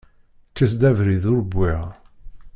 [0.51, 1.85] Kkes-d abrid ur wwiɣ.